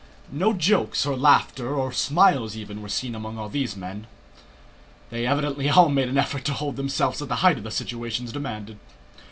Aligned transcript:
No 0.31 0.51
jokes, 0.51 1.05
or 1.05 1.15
laughter, 1.15 1.75
or 1.75 1.93
smiles 1.93 2.57
even, 2.57 2.81
were 2.81 2.89
seen 2.89 3.13
among 3.13 3.37
all 3.37 3.49
these 3.49 3.75
men. 3.75 4.07
They 5.11 5.27
evidently 5.27 5.69
all 5.69 5.89
made 5.89 6.09
an 6.09 6.17
effort 6.17 6.43
to 6.45 6.53
hold 6.53 6.75
themselves 6.75 7.21
at 7.21 7.29
the 7.29 7.35
height 7.45 7.61
the 7.63 7.69
situation 7.69 8.25
demanded. 8.25 8.79